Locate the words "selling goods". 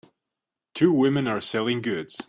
1.39-2.17